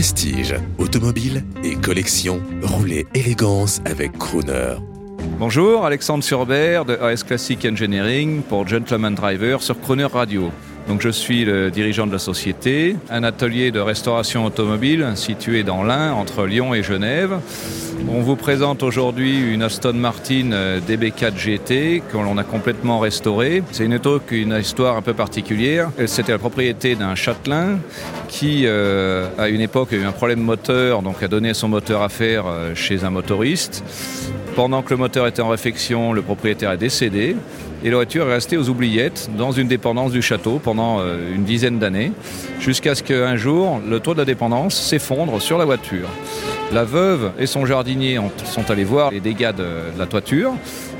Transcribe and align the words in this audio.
Prestige, 0.00 0.54
automobile 0.78 1.44
et 1.62 1.74
collection, 1.74 2.40
roulez 2.62 3.06
élégance 3.14 3.82
avec 3.84 4.16
Crooner. 4.16 4.76
Bonjour, 5.38 5.84
Alexandre 5.84 6.24
Surbert 6.24 6.86
de 6.86 6.96
AS 6.96 7.22
Classic 7.22 7.62
Engineering 7.66 8.40
pour 8.40 8.66
Gentleman 8.66 9.14
Driver 9.14 9.62
sur 9.62 9.78
Crooner 9.78 10.06
Radio. 10.06 10.52
Donc 10.88 11.02
je 11.02 11.10
suis 11.10 11.44
le 11.44 11.70
dirigeant 11.70 12.06
de 12.06 12.12
la 12.12 12.18
société, 12.18 12.96
un 13.10 13.24
atelier 13.24 13.72
de 13.72 13.80
restauration 13.80 14.46
automobile 14.46 15.06
situé 15.16 15.64
dans 15.64 15.82
l'Ain 15.82 16.14
entre 16.14 16.46
Lyon 16.46 16.72
et 16.72 16.82
Genève. 16.82 17.38
On 18.08 18.20
vous 18.20 18.36
présente 18.36 18.82
aujourd'hui 18.82 19.38
une 19.38 19.62
Aston 19.62 19.92
Martin 19.94 20.52
euh, 20.52 20.80
DB4 20.80 21.36
GT 21.36 22.02
que 22.10 22.16
l'on 22.16 22.38
a 22.38 22.44
complètement 22.44 22.98
restaurée. 22.98 23.62
C'est 23.72 23.84
une 23.84 23.94
auto 23.94 24.20
qui 24.20 24.34
a 24.34 24.38
une 24.38 24.56
histoire 24.58 24.96
un 24.96 25.02
peu 25.02 25.14
particulière. 25.14 25.90
C'était 26.06 26.32
la 26.32 26.38
propriété 26.38 26.94
d'un 26.94 27.14
châtelain 27.14 27.78
qui, 28.28 28.62
euh, 28.64 29.28
à 29.38 29.48
une 29.48 29.60
époque, 29.60 29.92
a 29.92 29.96
eu 29.96 30.04
un 30.04 30.12
problème 30.12 30.40
moteur, 30.40 31.02
donc 31.02 31.22
a 31.22 31.28
donné 31.28 31.52
son 31.54 31.68
moteur 31.68 32.02
à 32.02 32.08
faire 32.08 32.44
euh, 32.46 32.74
chez 32.74 33.04
un 33.04 33.10
motoriste. 33.10 33.84
Pendant 34.56 34.82
que 34.82 34.90
le 34.90 34.96
moteur 34.96 35.26
était 35.26 35.42
en 35.42 35.48
réfection, 35.48 36.12
le 36.12 36.22
propriétaire 36.22 36.72
est 36.72 36.78
décédé 36.78 37.36
et 37.82 37.90
la 37.90 37.96
voiture 37.96 38.28
est 38.28 38.34
restée 38.34 38.56
aux 38.56 38.68
oubliettes 38.68 39.30
dans 39.36 39.52
une 39.52 39.68
dépendance 39.68 40.12
du 40.12 40.22
château 40.22 40.60
pendant 40.62 40.98
euh, 41.00 41.34
une 41.34 41.44
dizaine 41.44 41.78
d'années, 41.78 42.12
jusqu'à 42.60 42.94
ce 42.94 43.02
qu'un 43.02 43.36
jour, 43.36 43.80
le 43.88 44.00
toit 44.00 44.14
de 44.14 44.20
la 44.20 44.24
dépendance 44.24 44.74
s'effondre 44.74 45.40
sur 45.40 45.58
la 45.58 45.64
voiture. 45.64 46.08
La 46.72 46.84
veuve 46.84 47.32
et 47.38 47.46
son 47.46 47.66
jardinier 47.66 48.20
ont, 48.20 48.30
sont 48.44 48.70
allés 48.70 48.84
voir 48.84 49.10
les 49.10 49.18
dégâts 49.20 49.52
de, 49.52 49.98
la 49.98 50.06
toiture 50.06 50.52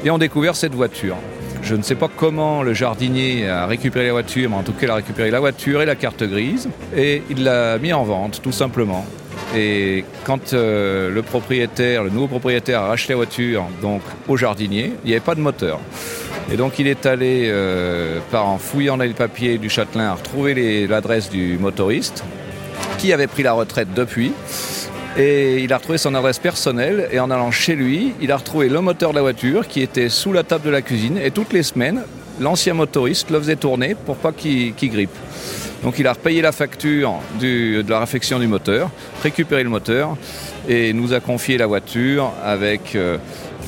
et 0.05 0.11
ont 0.11 0.19
découvert 0.19 0.57
cette 0.57 0.75
voiture. 0.75 1.17
Je 1.63 1.77
ne 1.77 1.83
sais 1.83 1.95
pas 1.95 2.09
comment 2.15 2.63
le 2.63 2.75
jardinier 2.75 3.49
a 3.49 3.67
récupéré 3.67 4.07
la 4.07 4.13
voiture, 4.13 4.51
mais 4.51 4.57
en 4.57 4.63
tout 4.63 4.73
cas, 4.73 4.87
il 4.87 4.91
a 4.91 4.95
récupéré 4.97 5.31
la 5.31 5.39
voiture 5.39 5.81
et 5.83 5.87
la 5.87 5.95
carte 5.95 6.25
grise 6.25 6.69
et 6.97 7.23
il 7.31 7.45
l'a 7.45 7.79
mis 7.79 7.93
en 7.93 8.03
vente, 8.03 8.41
tout 8.43 8.51
simplement. 8.53 9.07
Et 9.55 10.05
quand 10.25 10.55
euh, 10.55 11.11
le 11.11 11.23
propriétaire, 11.23 12.03
le 12.03 12.11
nouveau 12.11 12.27
propriétaire 12.27 12.83
a 12.83 12.89
racheté 12.89 13.13
la 13.13 13.19
voiture 13.19 13.65
donc 13.81 14.03
au 14.27 14.37
jardinier, 14.37 14.93
il 15.05 15.09
n'y 15.09 15.13
avait 15.13 15.25
pas 15.25 15.35
de 15.35 15.41
moteur. 15.41 15.79
Et 16.53 16.57
donc 16.57 16.81
il 16.81 16.89
est 16.89 17.07
allé, 17.07 17.47
euh, 17.49 18.19
par 18.33 18.49
en 18.49 18.59
fouillant 18.59 18.97
dans 18.97 19.05
les 19.05 19.11
papiers 19.11 19.59
du 19.59 19.69
châtelain, 19.69 20.15
retrouver 20.15 20.87
l'adresse 20.89 21.31
du 21.31 21.59
motoriste, 21.59 22.25
qui 22.99 23.13
avait 23.13 23.29
pris 23.29 23.45
la 23.45 23.53
retraite 23.53 23.89
depuis. 23.95 24.33
Et 25.17 25.63
il 25.63 25.73
a 25.73 25.79
retrouvé 25.79 25.99
son 25.99 26.15
adresse 26.15 26.39
personnelle 26.39 27.09
et 27.11 27.19
en 27.19 27.31
allant 27.31 27.51
chez 27.51 27.75
lui, 27.75 28.15
il 28.21 28.31
a 28.31 28.37
retrouvé 28.37 28.69
le 28.69 28.81
moteur 28.81 29.11
de 29.11 29.17
la 29.17 29.23
voiture 29.23 29.67
qui 29.67 29.83
était 29.83 30.09
sous 30.09 30.33
la 30.33 30.45
table 30.45 30.65
de 30.65 30.71
la 30.71 30.83
cuisine 30.83 31.19
et 31.19 31.31
toutes 31.31 31.53
les 31.53 31.65
semaines, 31.65 32.03
l'ancien 32.41 32.75
motoriste 32.75 33.31
le 33.31 33.39
faisait 33.41 33.57
tourner 33.57 33.95
pour 33.95 34.17
pas 34.17 34.33
qu'il 34.33 34.73
qu 34.75 34.89
grippe. 34.89 35.11
Donc 35.83 35.99
il 35.99 36.07
a 36.07 36.13
repayé 36.13 36.43
la 36.43 36.53
facture 36.53 37.15
de 37.41 37.85
la 37.89 38.01
réfection 38.01 38.39
du 38.39 38.47
moteur, 38.47 38.91
récupéré 39.23 39.65
le 39.65 39.71
moteur 39.71 40.17
et 40.69 40.93
nous 40.93 41.13
a 41.13 41.21
confié 41.21 41.59
la 41.59 41.67
voiture 41.67 42.33
avec 42.45 42.95
euh, 42.95 43.17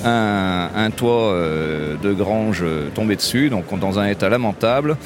un, 0.05 0.91
toit 0.91 1.33
euh, 1.33 1.97
de 2.03 2.13
grange 2.13 2.65
tombé 2.95 3.17
dessus, 3.17 3.51
donc 3.51 3.79
dans 3.79 3.99
un 3.99 4.07
état 4.07 4.29
lamentable. 4.29 4.97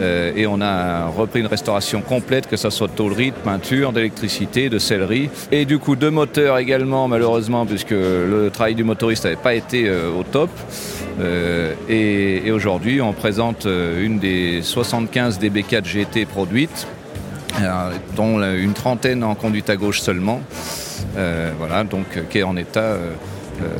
Euh, 0.00 0.32
et 0.34 0.46
on 0.46 0.60
a 0.60 1.06
repris 1.06 1.40
une 1.40 1.46
restauration 1.46 2.00
complète, 2.00 2.46
que 2.46 2.56
ce 2.56 2.70
soit 2.70 2.88
de 2.88 2.92
tôlerie, 2.92 3.30
de 3.30 3.36
peinture, 3.36 3.92
d'électricité, 3.92 4.68
de 4.68 4.78
sellerie. 4.78 5.30
Et 5.50 5.64
du 5.64 5.78
coup, 5.78 5.96
deux 5.96 6.10
moteurs 6.10 6.58
également, 6.58 7.08
malheureusement, 7.08 7.66
puisque 7.66 7.90
le 7.90 8.50
travail 8.52 8.74
du 8.74 8.84
motoriste 8.84 9.24
n'avait 9.24 9.36
pas 9.36 9.54
été 9.54 9.88
euh, 9.88 10.10
au 10.10 10.22
top. 10.22 10.50
Euh, 11.20 11.74
et, 11.88 12.46
et 12.46 12.50
aujourd'hui, 12.50 13.00
on 13.00 13.12
présente 13.12 13.66
une 13.66 14.18
des 14.18 14.62
75 14.62 15.38
DB4 15.38 15.84
GT 15.84 16.24
produites, 16.24 16.86
dont 18.16 18.42
une 18.42 18.72
trentaine 18.72 19.22
en 19.22 19.34
conduite 19.34 19.68
à 19.68 19.76
gauche 19.76 20.00
seulement. 20.00 20.40
Voilà, 21.14 21.84
donc 21.84 22.06
qui 22.30 22.38
est 22.38 22.42
en 22.42 22.56
état 22.56 22.96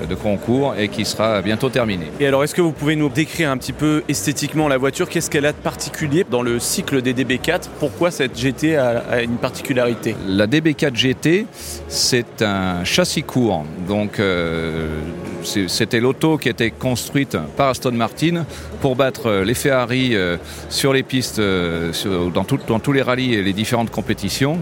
de 0.09 0.15
concours 0.15 0.75
et 0.79 0.89
qui 0.89 1.05
sera 1.05 1.43
bientôt 1.43 1.69
terminé. 1.69 2.07
Et 2.21 2.27
alors, 2.27 2.45
est-ce 2.45 2.55
que 2.55 2.61
vous 2.61 2.73
pouvez 2.73 2.97
nous 2.97 3.09
décrire 3.09 3.51
un 3.51 3.57
petit 3.57 3.73
peu 3.73 4.03
esthétiquement 4.09 4.69
la 4.69 4.79
voiture? 4.79 5.09
Qu'est-ce 5.09 5.31
qu'elle 5.31 5.47
a 5.47 5.53
de 5.53 5.57
particulier 5.59 6.25
dans 6.29 6.43
le 6.43 6.59
cycle 6.59 7.03
des 7.03 7.15
DB4 7.15 7.69
Pourquoi 7.79 8.11
cette 8.11 8.39
GT 8.39 8.77
a, 8.77 9.03
a 9.11 9.23
une 9.23 9.37
particularité? 9.37 10.17
La 10.27 10.47
DB4 10.47 10.95
GT, 10.95 11.47
c'est 11.89 12.43
un 12.43 12.85
châssis 12.85 13.23
court. 13.23 13.65
Donc, 13.89 14.19
euh, 14.19 15.01
c'était 15.45 16.01
l'auto 16.01 16.39
qui 16.39 16.49
était 16.49 16.71
construite 16.71 17.37
par 17.57 17.69
Aston 17.69 17.93
Martin 17.93 18.45
pour 18.81 18.97
battre 18.97 19.43
les 19.45 19.55
Ferrari 19.55 20.15
euh, 20.15 20.37
sur 20.69 20.93
les 20.93 21.03
pistes, 21.03 21.39
euh, 21.39 21.93
dans, 22.35 22.45
tout, 22.45 22.59
dans 22.67 22.81
tous 22.81 22.93
les 22.93 23.03
rallyes 23.03 23.35
et 23.35 23.43
les 23.43 23.53
différentes 23.53 23.91
compétitions. 23.91 24.59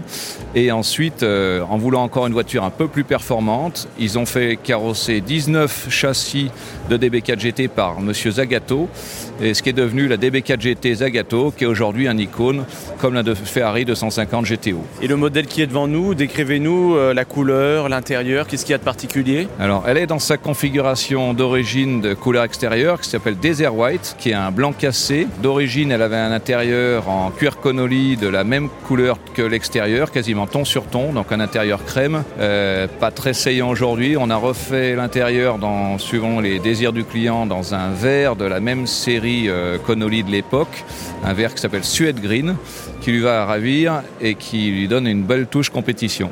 Et 0.55 0.71
ensuite, 0.71 1.23
euh, 1.23 1.61
en 1.69 1.77
voulant 1.77 2.03
encore 2.03 2.27
une 2.27 2.33
voiture 2.33 2.63
un 2.63 2.69
peu 2.69 2.87
plus 2.87 3.03
performante, 3.03 3.87
ils 3.99 4.19
ont 4.19 4.25
fait 4.25 4.57
carrosser 4.61 5.21
19 5.21 5.87
châssis 5.89 6.51
de 6.89 6.97
DB4 6.97 7.39
GT 7.39 7.67
par 7.67 8.01
Monsieur 8.01 8.31
Zagato, 8.31 8.89
et 9.41 9.53
ce 9.53 9.63
qui 9.63 9.69
est 9.69 9.73
devenu 9.73 10.07
la 10.07 10.17
DB4 10.17 10.59
GT 10.59 10.95
Zagato, 10.95 11.51
qui 11.51 11.63
est 11.63 11.67
aujourd'hui 11.67 12.07
un 12.07 12.17
icône 12.17 12.65
comme 12.99 13.13
la 13.13 13.23
de 13.23 13.33
Ferrari 13.33 13.85
250 13.85 14.45
GTO. 14.45 14.83
Et 15.01 15.07
le 15.07 15.15
modèle 15.15 15.47
qui 15.47 15.61
est 15.61 15.67
devant 15.67 15.87
nous, 15.87 16.13
décrivez-nous 16.13 16.95
euh, 16.95 17.13
la 17.13 17.25
couleur, 17.25 17.89
l'intérieur, 17.89 18.47
qu'est-ce 18.47 18.65
qu'il 18.65 18.73
y 18.73 18.75
a 18.75 18.79
de 18.79 18.83
particulier? 18.83 19.47
Alors, 19.59 19.85
elle 19.87 19.97
est 19.97 20.07
dans 20.07 20.19
sa 20.19 20.37
configuration 20.37 20.70
d'origine 21.33 22.01
de 22.01 22.13
couleur 22.13 22.43
extérieure 22.43 23.01
qui 23.01 23.09
s'appelle 23.09 23.37
Desert 23.37 23.75
White, 23.75 24.15
qui 24.17 24.29
est 24.29 24.33
un 24.33 24.51
blanc 24.51 24.71
cassé. 24.71 25.27
D'origine, 25.41 25.91
elle 25.91 26.01
avait 26.01 26.15
un 26.15 26.31
intérieur 26.31 27.09
en 27.09 27.29
cuir 27.29 27.57
connolly 27.59 28.15
de 28.15 28.27
la 28.27 28.43
même 28.43 28.69
couleur 28.87 29.17
que 29.33 29.41
l'extérieur, 29.41 30.11
quasiment 30.11 30.47
ton 30.47 30.63
sur 30.63 30.85
ton, 30.85 31.11
donc 31.11 31.31
un 31.31 31.39
intérieur 31.39 31.83
crème, 31.83 32.23
euh, 32.39 32.87
pas 32.87 33.11
très 33.11 33.33
saillant 33.33 33.69
aujourd'hui. 33.69 34.15
On 34.17 34.29
a 34.29 34.35
refait 34.37 34.95
l'intérieur 34.95 35.57
dans 35.57 35.97
suivant 35.97 36.39
les 36.39 36.59
désirs 36.59 36.93
du 36.93 37.03
client 37.03 37.45
dans 37.45 37.75
un 37.75 37.91
vert 37.91 38.35
de 38.35 38.45
la 38.45 38.59
même 38.59 38.87
série 38.87 39.49
euh, 39.49 39.77
de 39.77 40.31
l'époque, 40.31 40.83
un 41.23 41.33
vert 41.33 41.53
qui 41.53 41.61
s'appelle 41.61 41.83
Suède 41.83 42.21
Green, 42.21 42.55
qui 43.01 43.11
lui 43.11 43.19
va 43.19 43.45
ravir 43.45 44.03
et 44.21 44.35
qui 44.35 44.71
lui 44.71 44.87
donne 44.87 45.05
une 45.05 45.23
belle 45.23 45.47
touche 45.47 45.69
compétition. 45.69 46.31